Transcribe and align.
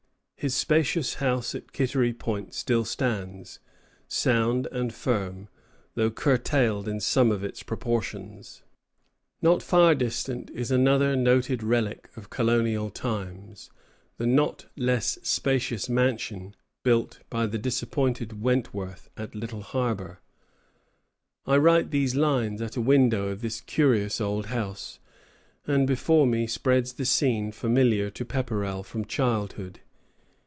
His 0.41 0.55
spacious 0.55 1.13
house 1.19 1.53
at 1.53 1.71
Kittery 1.71 2.13
Point 2.13 2.55
still 2.55 2.83
stands, 2.83 3.59
sound 4.07 4.67
and 4.71 4.91
firm, 4.91 5.49
though 5.93 6.09
curtailed 6.09 6.87
in 6.87 6.99
some 6.99 7.31
of 7.31 7.43
its 7.43 7.61
proportions. 7.61 8.63
Not 9.43 9.61
far 9.61 9.93
distant 9.93 10.49
is 10.49 10.71
another 10.71 11.15
noted 11.15 11.61
relic 11.61 12.09
of 12.17 12.31
colonial 12.31 12.89
times, 12.89 13.69
the 14.17 14.25
not 14.25 14.65
less 14.75 15.19
spacious 15.21 15.87
mansion 15.87 16.55
built 16.83 17.19
by 17.29 17.45
the 17.45 17.59
disappointed 17.59 18.41
Wentworth 18.41 19.11
at 19.15 19.35
Little 19.35 19.61
Harbor. 19.61 20.21
I 21.45 21.57
write 21.57 21.91
these 21.91 22.15
lines 22.15 22.63
at 22.63 22.75
a 22.75 22.81
window 22.81 23.27
of 23.27 23.43
this 23.43 23.61
curious 23.61 24.19
old 24.19 24.47
house, 24.47 24.97
and 25.67 25.85
before 25.85 26.25
me 26.25 26.47
spreads 26.47 26.93
the 26.93 27.05
scene 27.05 27.51
familiar 27.51 28.09
to 28.09 28.25
Pepperrell 28.25 28.81
from 28.81 29.05
childhood. 29.05 29.81